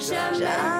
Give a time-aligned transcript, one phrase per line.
[0.00, 0.79] jamais de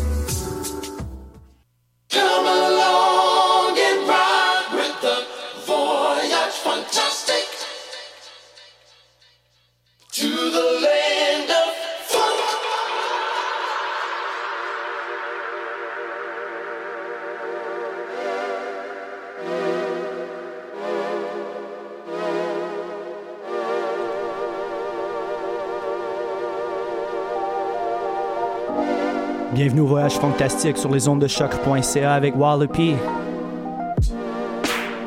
[29.61, 32.95] Bienvenue au Voyage Fantastique sur les ondes de choc.ca avec Wallopy.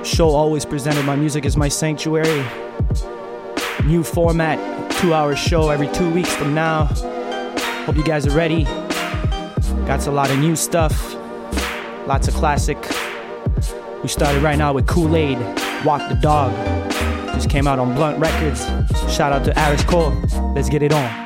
[0.04, 2.44] Show always presented my music is my sanctuary.
[3.84, 4.56] New format,
[5.00, 6.86] two hour show every two weeks from now.
[7.84, 8.62] Hope you guys are ready.
[9.88, 11.16] Got a lot of new stuff,
[12.06, 12.78] lots of classic.
[14.04, 15.36] We started right now with Kool Aid,
[15.84, 16.52] Walk the Dog.
[17.34, 18.64] Just came out on Blunt Records.
[19.12, 20.14] Shout out to Aris Cole.
[20.54, 21.23] Let's get it on.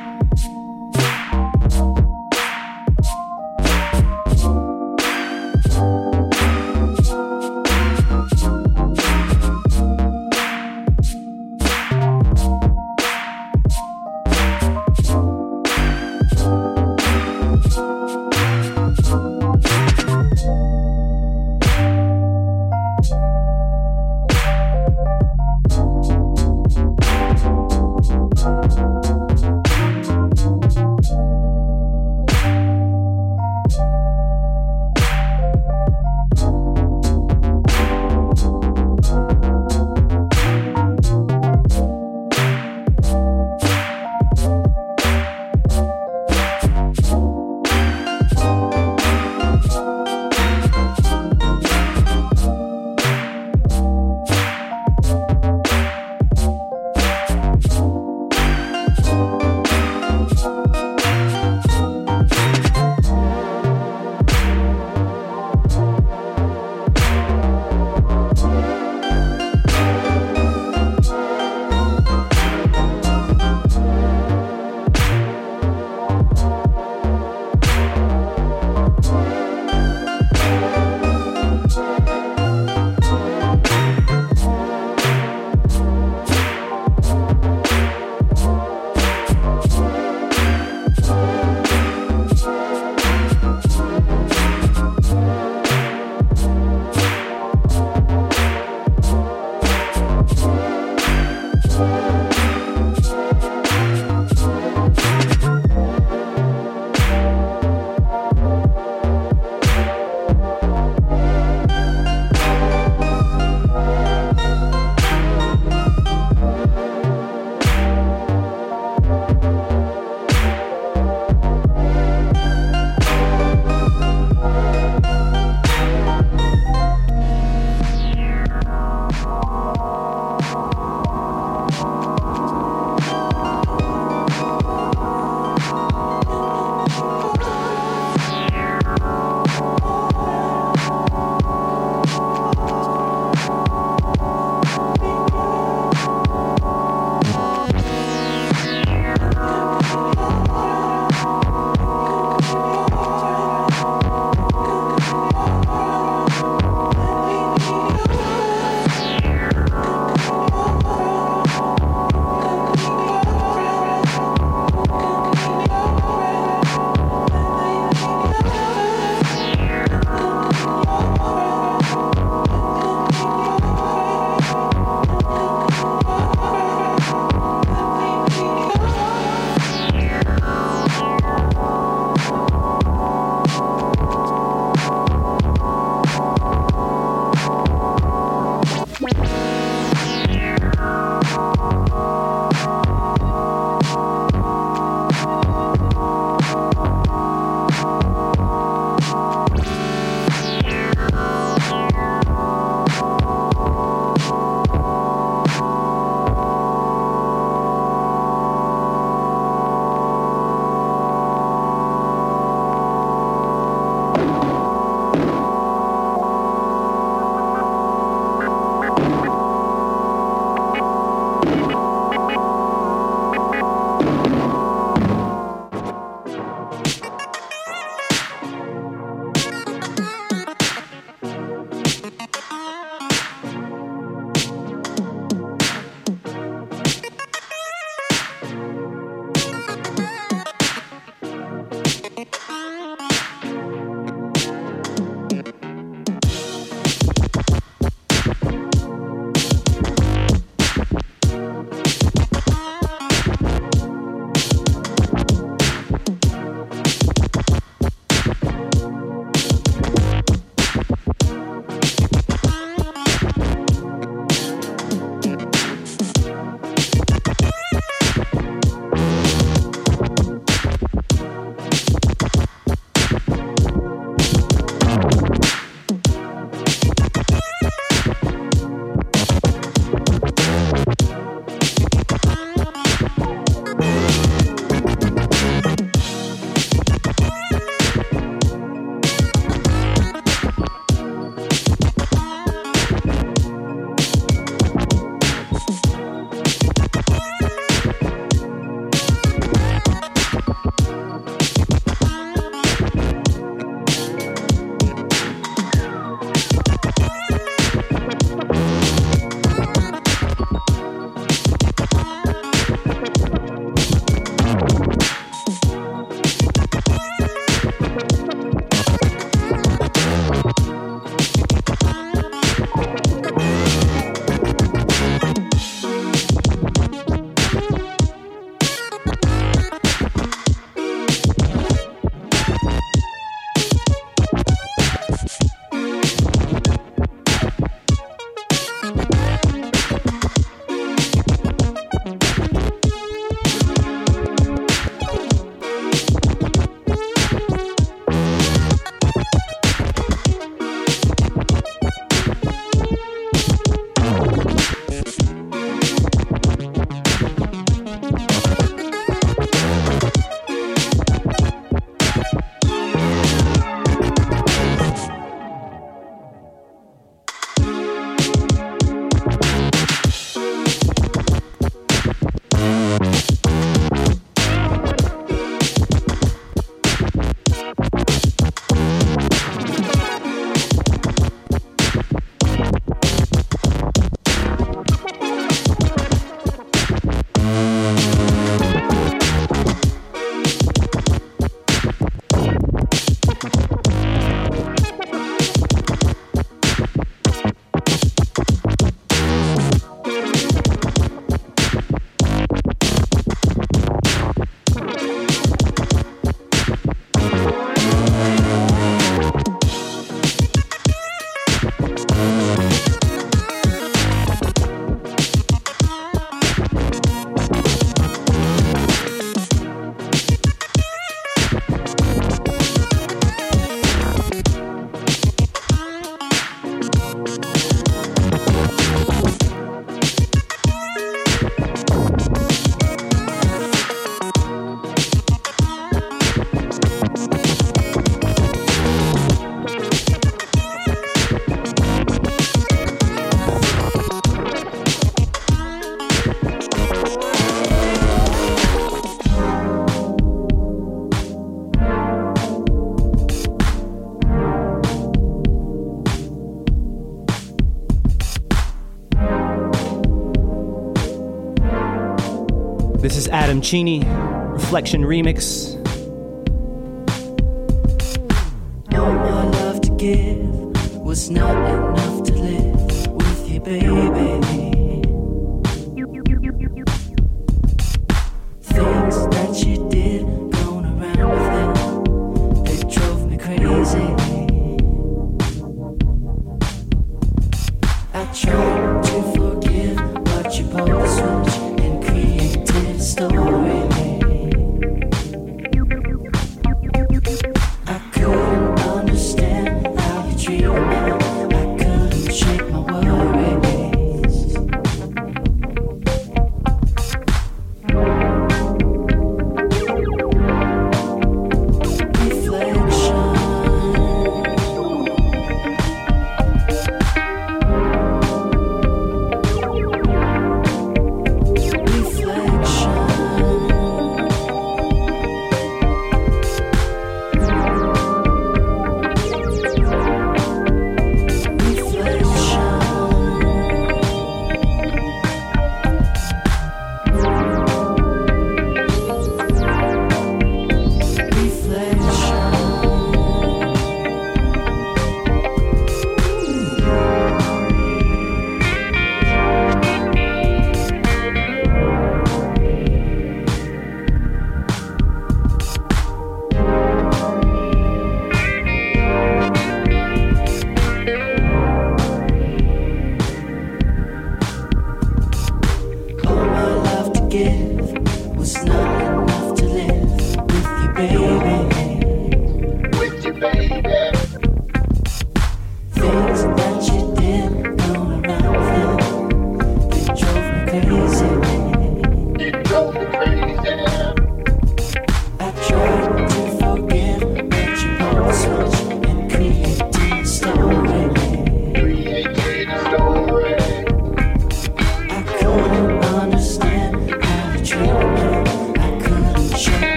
[463.39, 464.03] Adam Cheney,
[464.51, 465.79] Reflection Remix.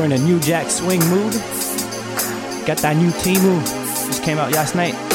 [0.00, 1.34] We're in a new jack swing mood,
[2.64, 3.60] got that new Timu.
[4.06, 5.09] Just came out last night.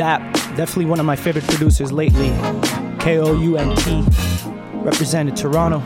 [0.00, 2.30] Definitely one of my favorite producers lately.
[3.00, 4.02] K O U N T,
[4.76, 5.80] represented Toronto.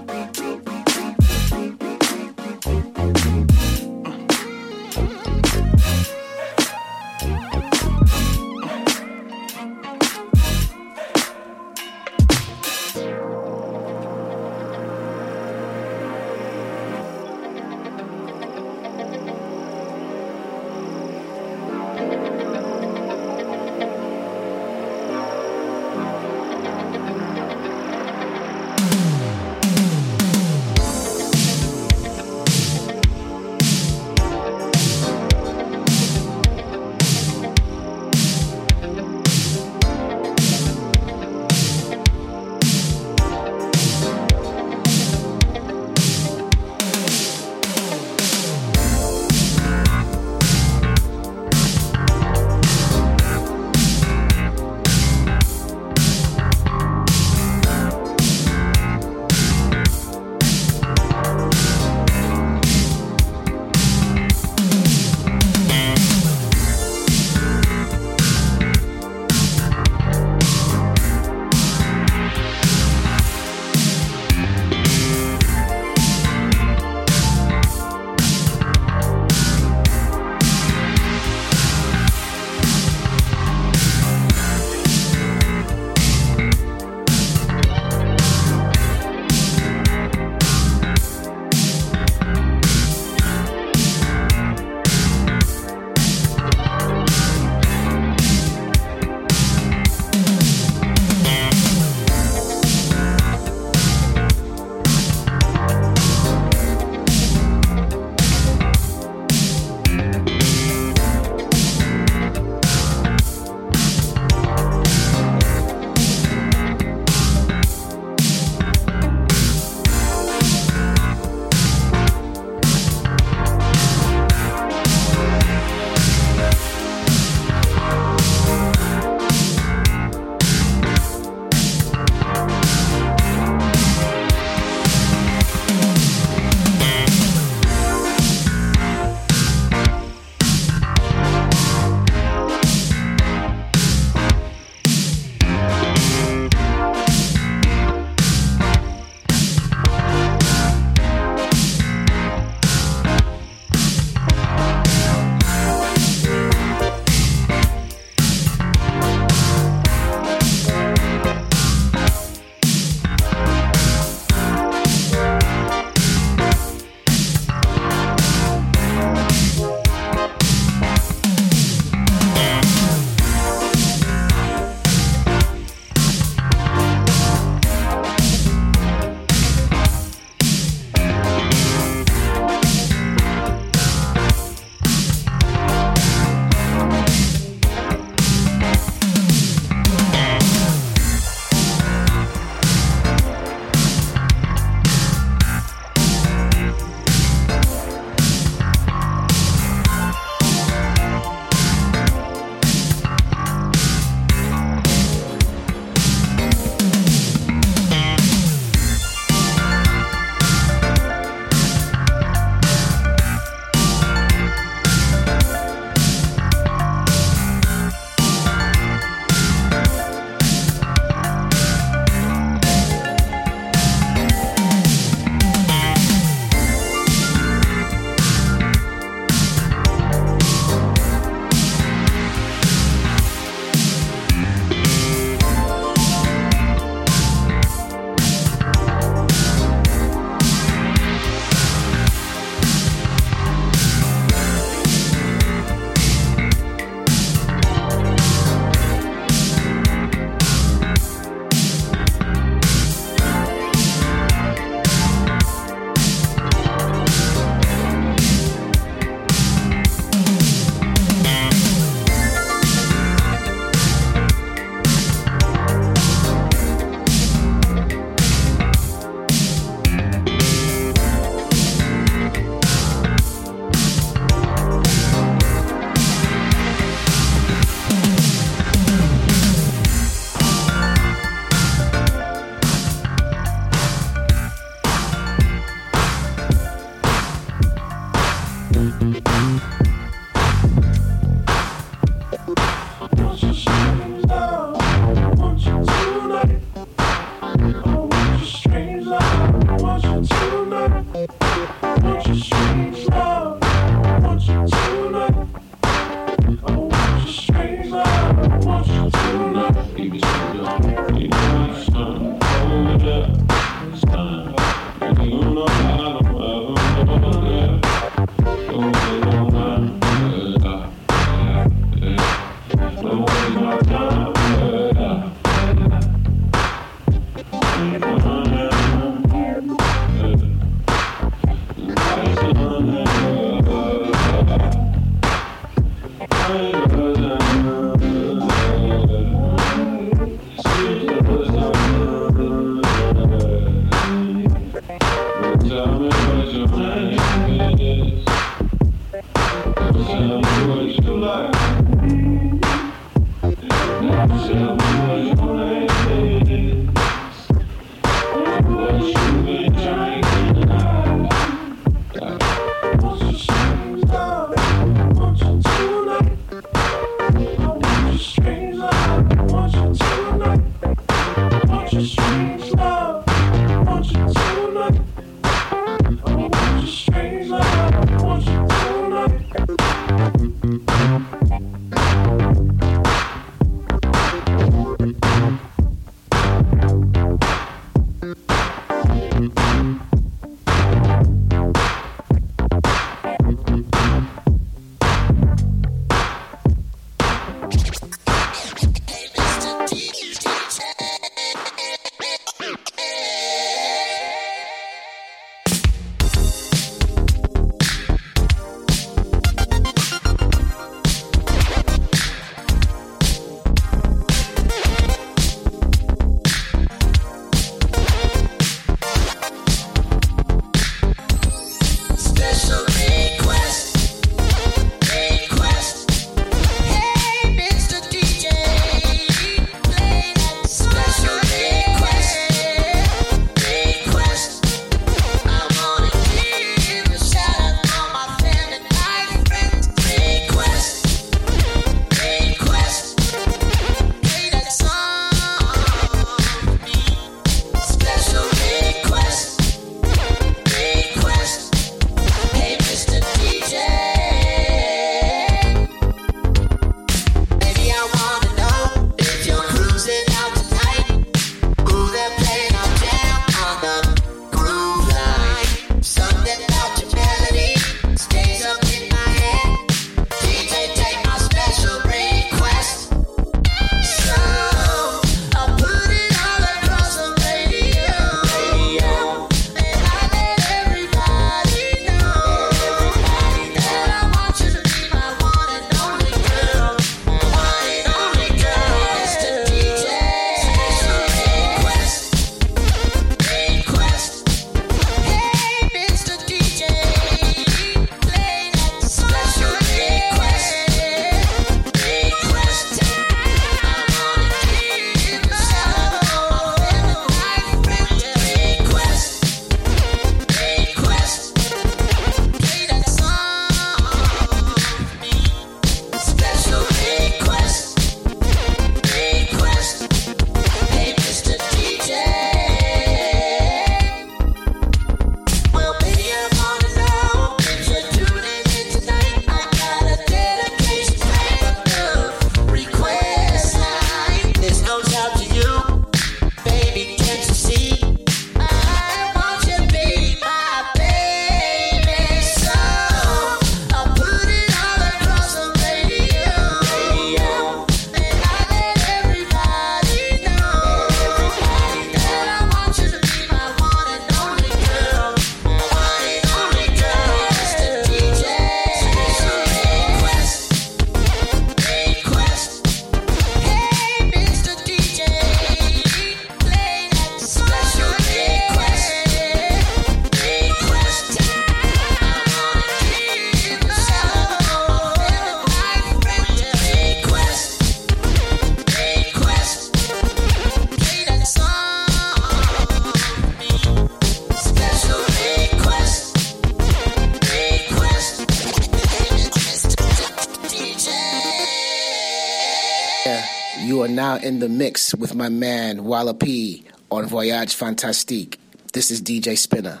[595.18, 598.58] with my man Walla P on Voyage Fantastique.
[598.92, 600.00] This is DJ Spinner.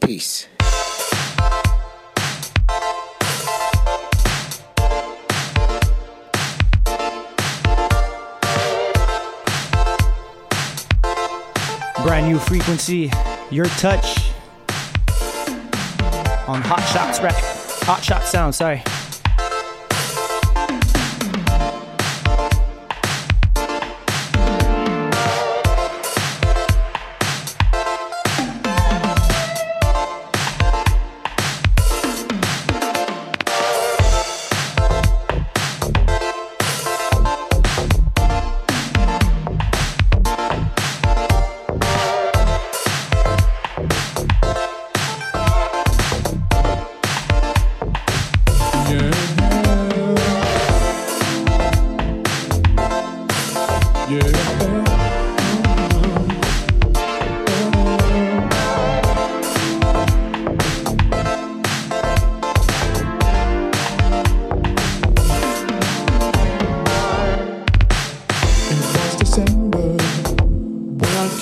[0.00, 0.46] Peace.
[12.04, 13.10] Brand new frequency,
[13.50, 14.32] your touch
[16.48, 17.18] on Hot Shots,
[17.84, 18.82] Hot Shot Sound, sorry.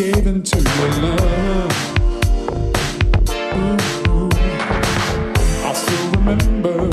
[0.00, 1.72] gave into your love.
[3.60, 4.30] Ooh.
[5.68, 6.88] I still remember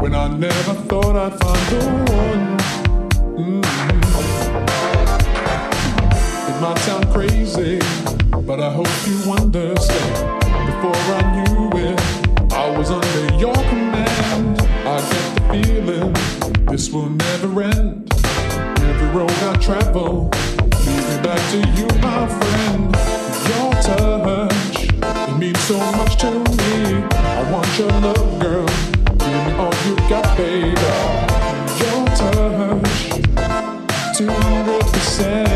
[0.00, 1.80] when I never thought I'd find the
[2.20, 2.46] one.
[3.42, 3.64] Mm.
[6.48, 7.80] It might sound crazy,
[8.46, 10.14] but I hope you understand.
[10.70, 12.00] Before I knew it,
[12.52, 14.60] I was under your command.
[14.86, 16.12] I get the feeling
[16.66, 18.12] this will never end.
[18.78, 20.30] Every road I travel
[21.24, 22.84] back to you, my friend.
[23.48, 24.76] Your touch,
[25.28, 27.02] it means so much to me.
[27.12, 28.66] I want your love, girl.
[29.18, 30.68] Give me all you got, baby.
[31.80, 33.00] Your touch,
[34.18, 35.48] 200%.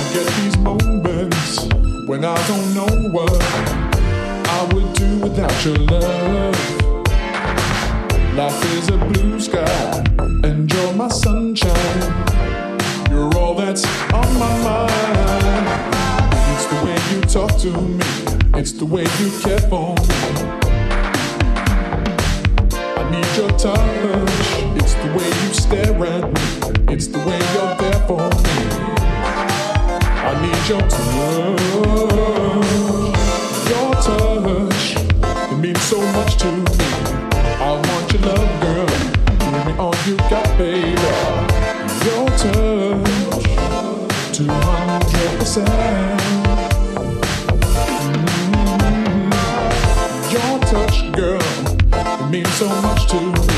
[0.00, 1.68] I get these moments
[2.08, 3.42] when I don't know what
[4.48, 6.75] I would do without your love.
[8.36, 10.04] Life is a blue sky,
[10.44, 12.02] and you're my sunshine.
[13.08, 15.66] You're all that's on my mind.
[16.52, 18.04] It's the way you talk to me,
[18.60, 20.04] it's the way you care for me.
[22.76, 24.46] I need your touch,
[24.82, 28.56] it's the way you stare at me, it's the way you're there for me.
[30.28, 31.62] I need your touch,
[33.70, 34.84] your touch.
[35.52, 37.15] It means so much to me.
[37.66, 38.86] I want your love, girl.
[39.40, 40.92] Give me all you got, baby.
[42.06, 43.42] Your touch,
[44.32, 46.20] two hundred percent.
[50.30, 51.42] Your touch, girl.
[52.22, 53.48] It means so much to me.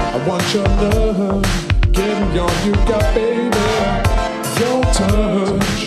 [0.00, 1.44] I want your love.
[1.92, 3.54] Give me all you got, baby.
[4.60, 5.80] Your touch,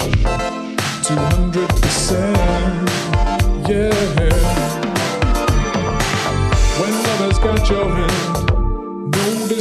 [1.04, 2.90] two hundred percent.
[3.68, 4.45] Yeah.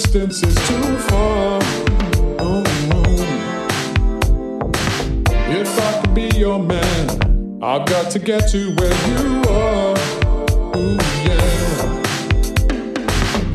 [0.04, 1.60] Distance is too far.
[2.38, 3.16] Oh, oh,
[5.48, 9.94] if I could be your man, I've got to get to where you are.
[10.76, 10.98] Ooh,
[11.28, 12.02] yeah.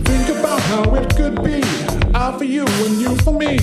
[0.04, 1.62] Think about how it could be.
[2.16, 3.58] I for you and you for me.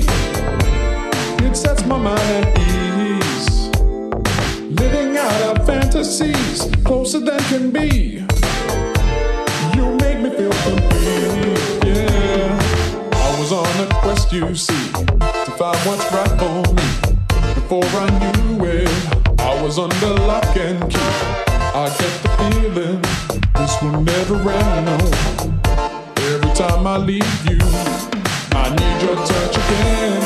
[1.46, 3.68] It sets my mind at ease.
[4.80, 8.24] Living out our fantasies closer than can be.
[9.76, 11.65] You make me feel complete,
[14.06, 16.88] quest, you see, to find what's right for me.
[17.54, 18.88] Before I knew it,
[19.40, 20.98] I was under lock and key.
[21.82, 23.00] I get the feeling
[23.54, 24.96] this will never end, no.
[26.32, 27.58] Every time I leave you,
[28.52, 30.22] I need your touch again.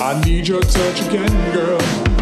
[0.00, 2.13] I need your touch again, girl.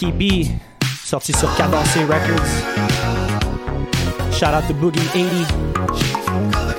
[0.00, 0.46] Lucky B,
[1.04, 2.40] sorti sur Cadencé Records.
[4.32, 6.69] Shout out to Boogie 80.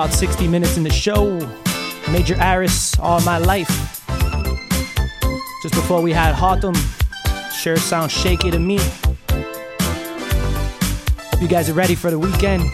[0.00, 1.38] About 60 minutes in the show.
[2.10, 4.02] Major Aris, All My Life.
[5.62, 6.74] Just before we had Hotham,
[7.52, 8.78] Sure Sounds Shaky to me.
[11.28, 12.64] Hope you guys are ready for the weekend.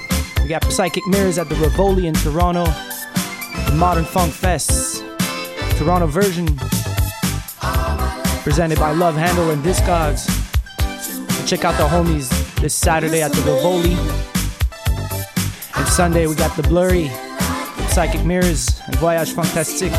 [0.40, 2.64] We got Psychic Mirrors at the Rivoli in Toronto.
[2.64, 5.02] The Modern Funk Fest.
[5.78, 6.46] Toronto version.
[8.44, 10.28] Presented by Love Handle and Discogs.
[11.44, 14.25] Check out the homies this Saturday at the Rivoli.
[15.96, 17.08] Sunday we got the Bleury,
[17.88, 19.94] Psychic Mirrors, and Voyage Fantastique.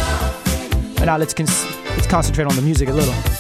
[0.98, 3.37] And now let's let's concentrate on the music a little.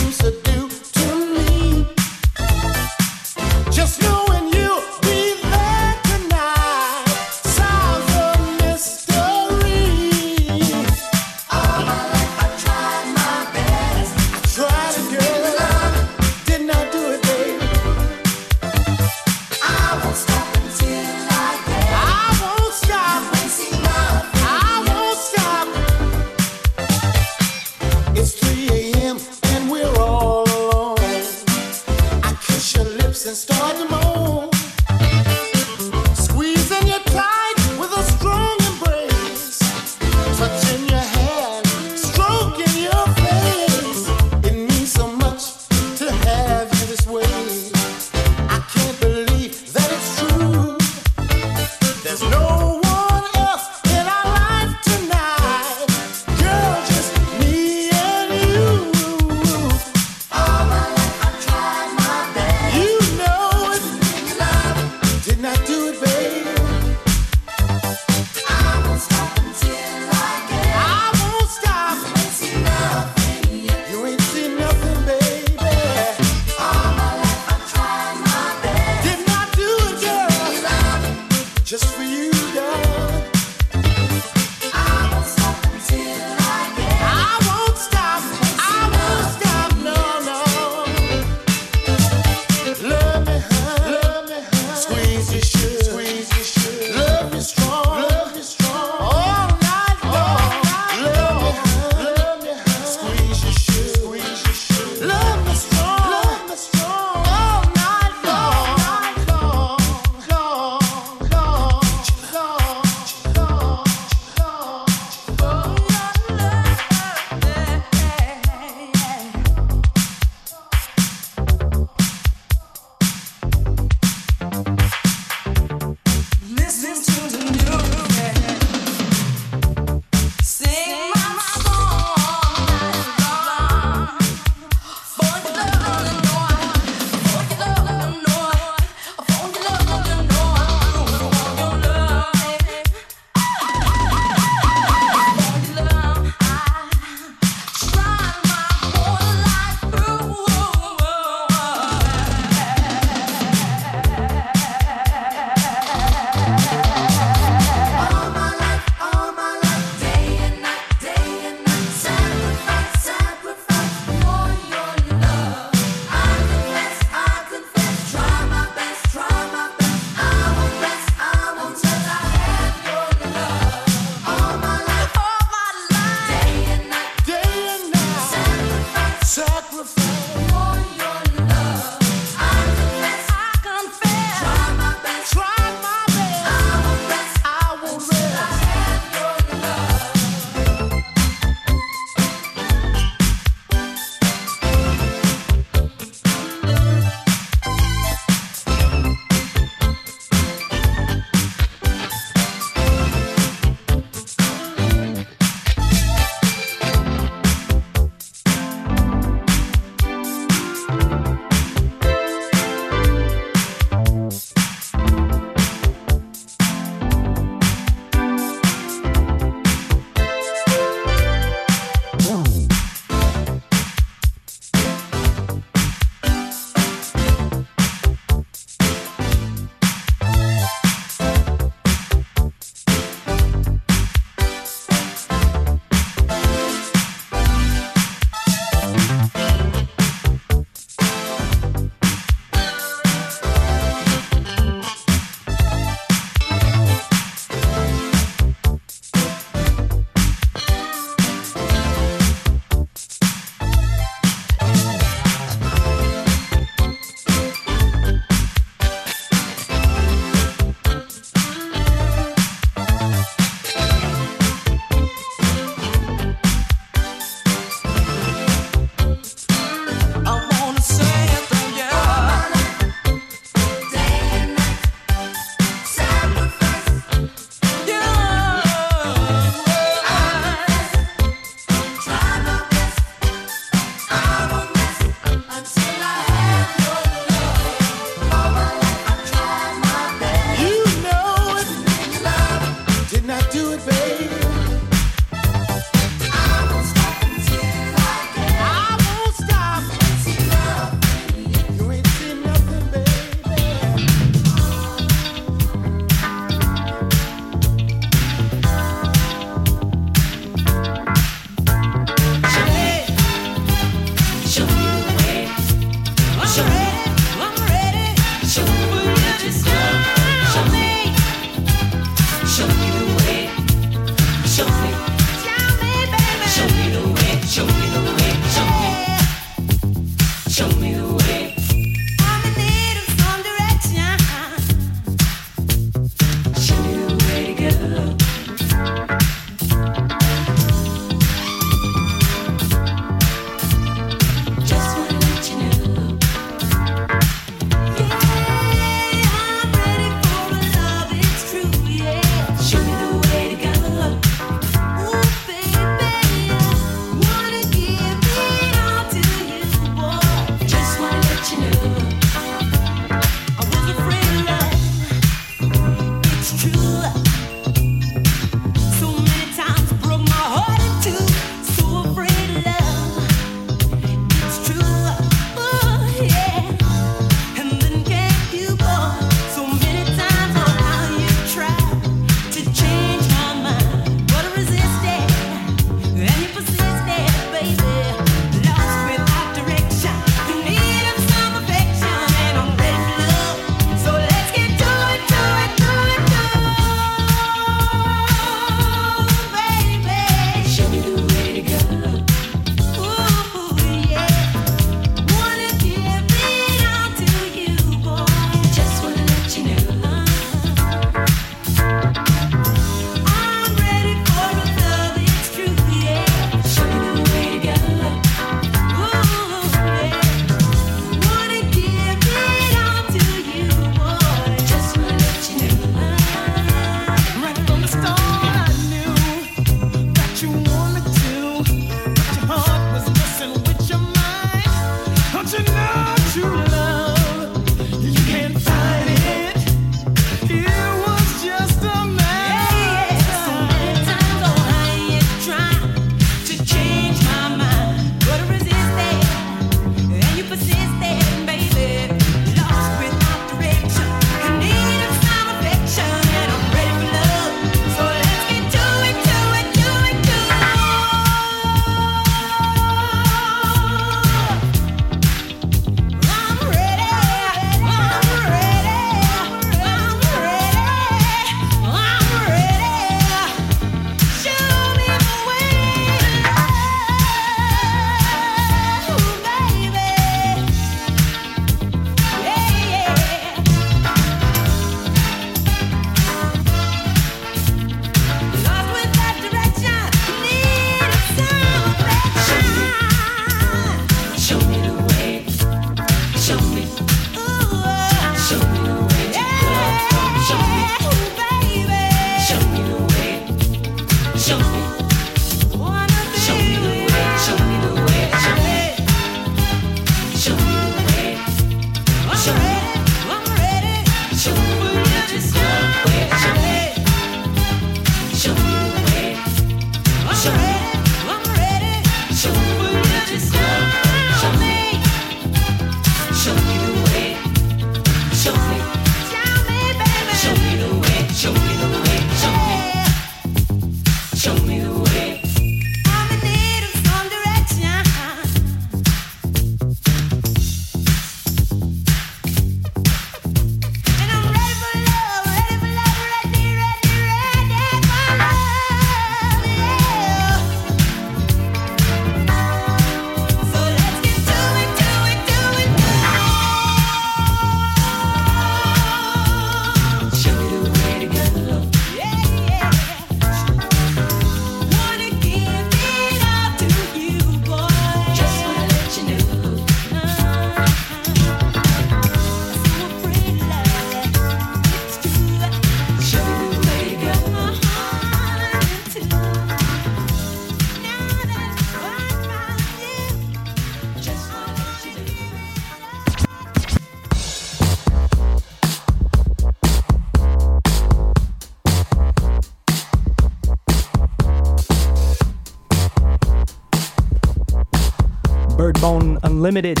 [599.54, 600.00] Unlimited.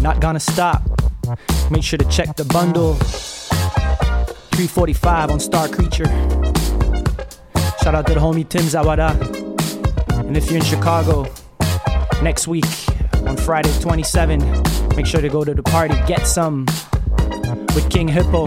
[0.00, 0.82] Not gonna stop.
[1.70, 2.94] Make sure to check the bundle.
[4.54, 6.06] 345 on Star Creature.
[7.82, 9.10] Shout out to the homie Tim Zawada.
[10.26, 11.26] And if you're in Chicago
[12.22, 12.64] next week
[13.26, 14.40] on Friday 27,
[14.96, 15.94] make sure to go to the party.
[16.06, 16.64] Get some
[17.74, 18.46] with King Hippo.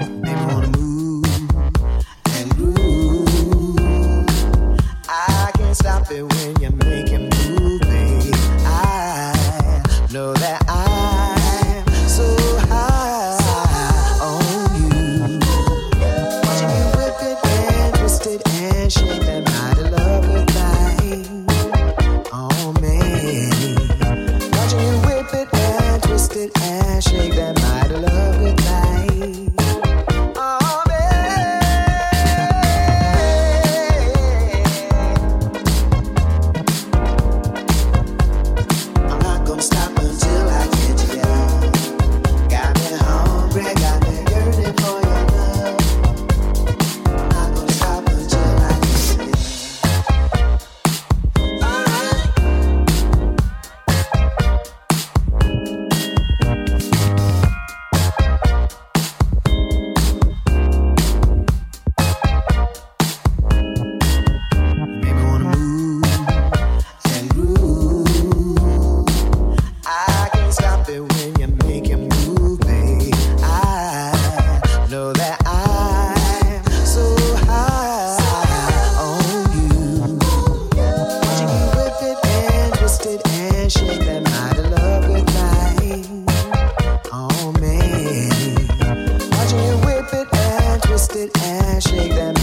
[91.17, 92.36] it and shake them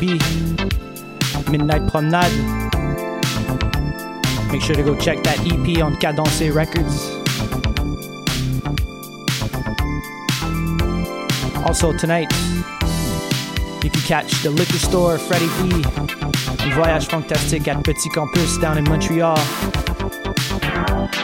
[0.00, 0.58] l'instant,
[1.44, 1.50] B.
[1.50, 2.32] Midnight Promenade.
[4.52, 7.10] Make sure to go check that EP on Cadence Records.
[11.66, 12.32] Also tonight,
[13.82, 15.84] you can catch the liquor store Freddie B
[16.62, 19.36] and Voyage Fantastique at Petit Campus down in Montreal.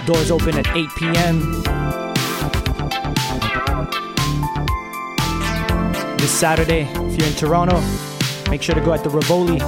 [0.07, 1.63] Doors open at 8 p.m.
[6.19, 7.81] This Saturday, if you're in Toronto,
[8.51, 9.61] make sure to go at the Rivoli.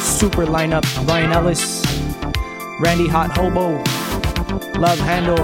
[0.00, 1.84] Super lineup Ryan Ellis,
[2.80, 3.76] Randy Hot Hobo,
[4.78, 5.40] Love Handle,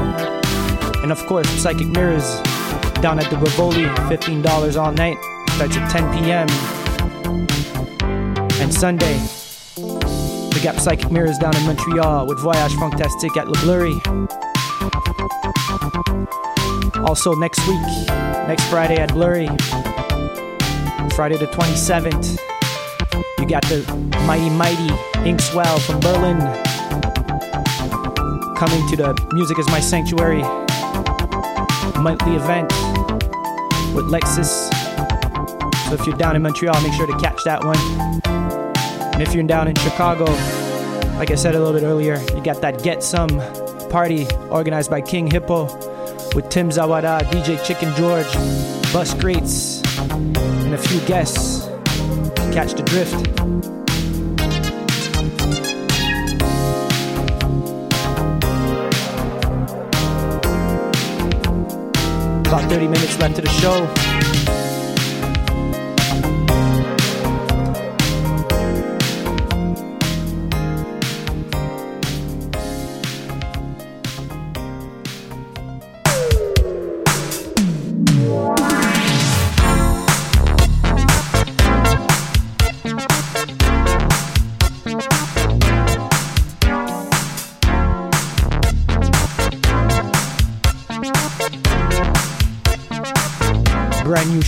[1.03, 2.41] and of course Psychic Mirrors
[3.01, 3.85] down at the Rivoli.
[3.85, 5.17] $15 all night.
[5.51, 6.49] Starts at 10 p.m.
[8.61, 9.19] And Sunday,
[10.55, 13.95] we got Psychic Mirrors down in Montreal with Voyage Fantastique at Le Bleury.
[17.07, 17.81] Also next week,
[18.47, 19.49] next Friday at Bleury,
[21.15, 22.50] Friday the 27th, you
[23.51, 23.83] got the
[24.27, 24.87] Mighty Mighty
[25.29, 26.39] Inkswel from Berlin
[28.55, 30.43] coming to the Music is My Sanctuary
[32.01, 32.71] monthly event
[33.93, 34.71] with Lexus.
[35.89, 37.77] So if you're down in Montreal, make sure to catch that one.
[39.15, 40.27] And if you're down in Chicago,
[41.19, 43.31] like I said a little bit earlier, you got that Get Some
[43.91, 45.65] party organized by King Hippo
[46.37, 48.33] with Tim Zawada, DJ Chicken George,
[48.93, 51.40] Bus Greats, and a few guests.
[52.53, 53.15] Catch the drift.
[62.49, 64.20] About 30 minutes left to the show.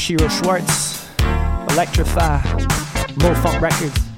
[0.03, 1.07] Shiro Schwarz,
[1.70, 2.41] Electrify,
[3.19, 4.12] Mofunk Records.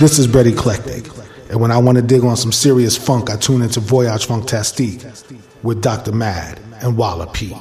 [0.00, 1.06] This is Brett Eclectic.
[1.50, 5.04] And when I want to dig on some serious funk, I tune into Voyage Funktastique
[5.62, 6.12] with Dr.
[6.12, 7.54] Mad and Walla P.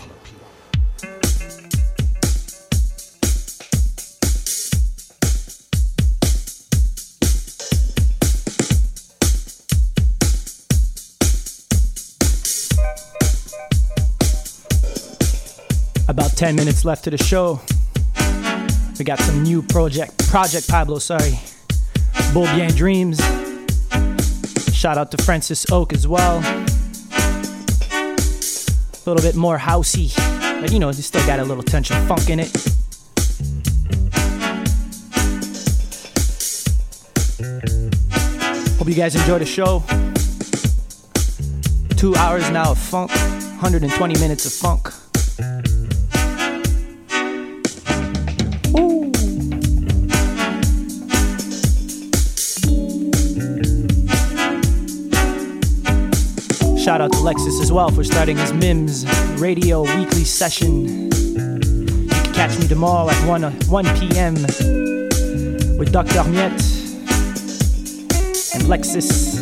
[16.08, 17.60] About 10 minutes left to the show.
[18.98, 21.38] We got some new project, Project Pablo, sorry.
[22.34, 22.46] Beau
[22.76, 23.20] Dreams.
[24.72, 26.38] Shout out to Francis Oak as well.
[27.92, 30.16] A little bit more housey,
[30.62, 32.52] but you know, you still got a little touch of funk in it.
[38.78, 39.84] Hope you guys enjoy the show.
[41.98, 45.09] Two hours now of funk, 120 minutes of funk.
[57.00, 59.06] Shout out to Lexus as well for starting his MIMS
[59.40, 61.10] radio weekly session.
[61.10, 64.34] You can catch me tomorrow at 1, uh, 1 p.m.
[65.78, 66.26] with Dr.
[66.26, 66.52] Miette
[68.54, 69.40] and Lexus.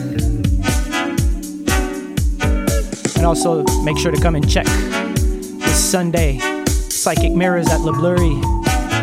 [3.16, 6.38] And also make sure to come and check this Sunday
[6.90, 8.40] Psychic Mirrors at Le Bleury.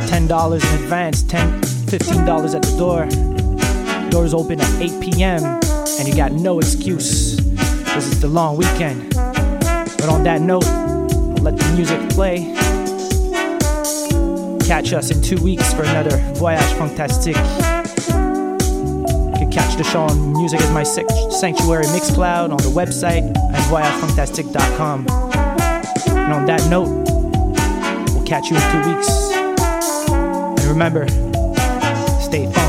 [0.07, 4.11] $10 in advance, 10 $15 at the door.
[4.11, 5.43] Doors open at 8 p.m.
[5.43, 7.44] and you got no excuse.
[7.95, 9.09] This is the long weekend.
[9.15, 12.53] But on that note, I'll let the music play.
[14.67, 17.37] Catch us in two weeks for another Voyage Funktastique.
[19.31, 23.63] You can catch the show on Music is My Sanctuary Mixcloud on the website at
[23.71, 25.07] voyagefantastique.com.
[26.17, 26.89] And on that note,
[28.13, 29.09] we'll catch you in two weeks.
[30.11, 31.07] And remember,
[32.21, 32.64] stay funky.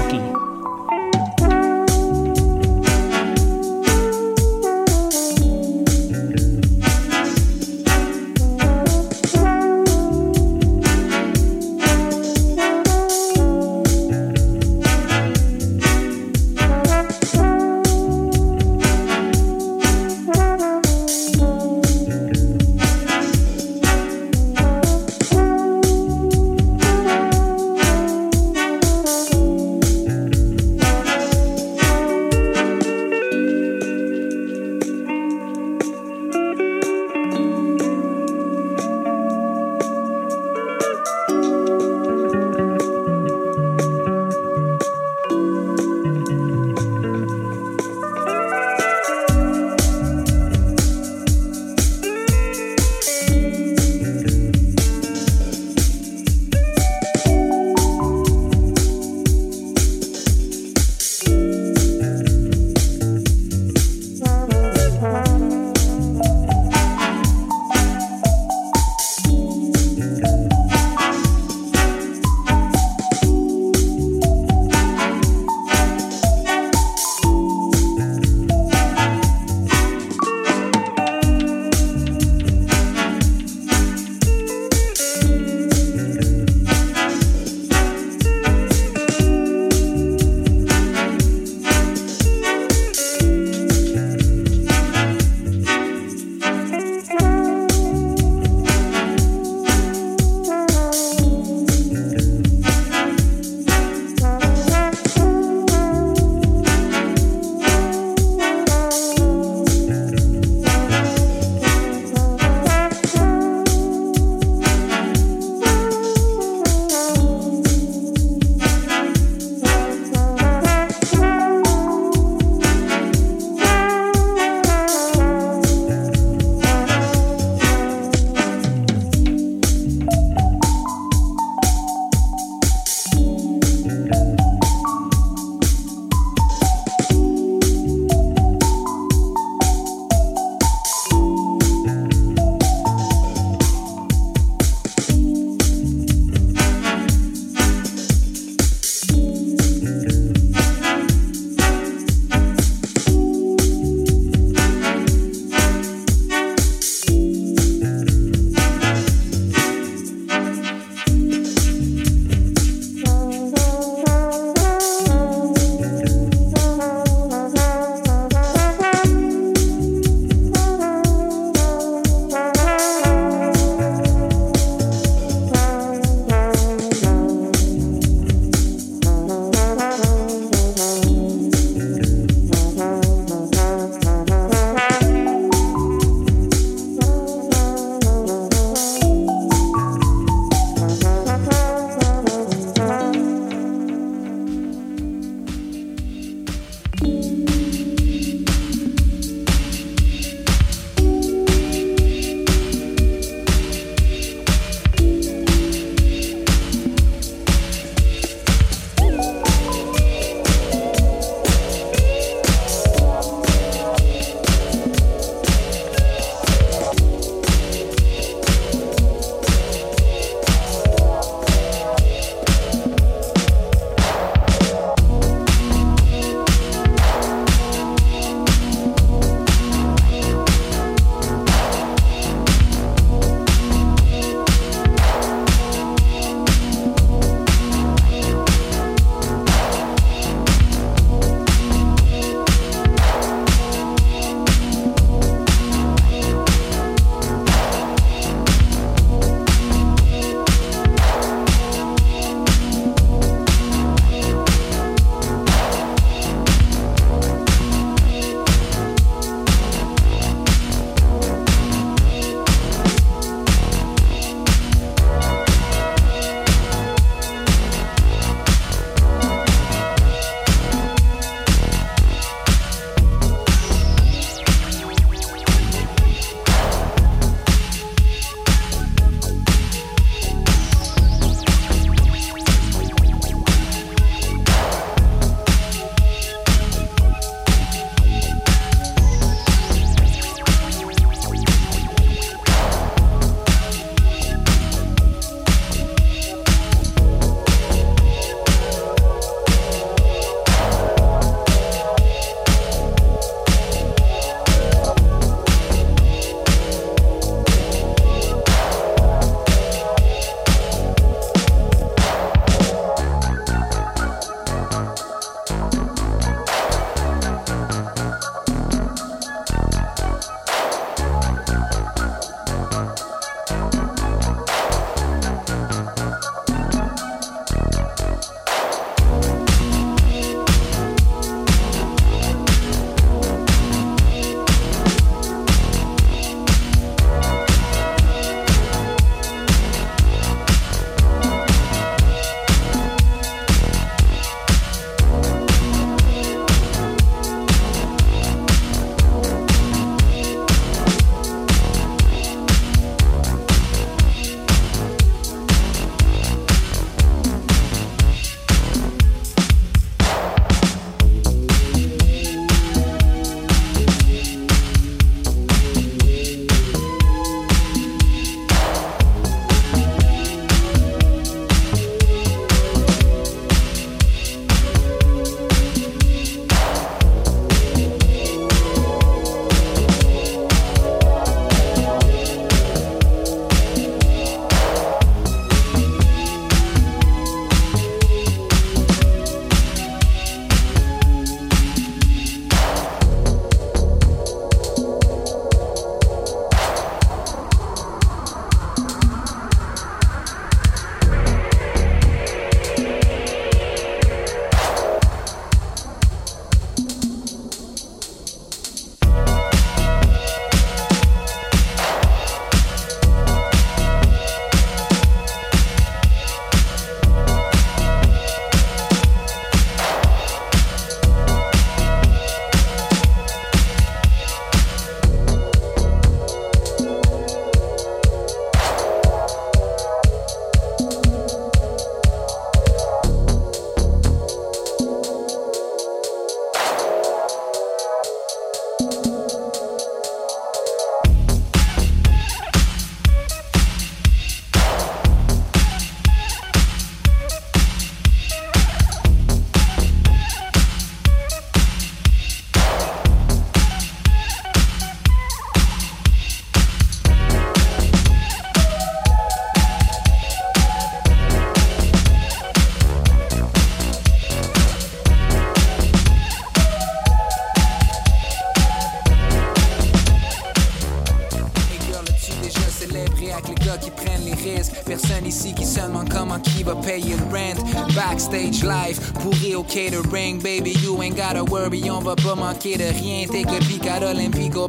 [479.75, 480.39] Catering.
[480.39, 483.27] Baby, you ain't gotta worry, on va pas manquer de rien.
[483.27, 484.63] Take a peek at Olimpico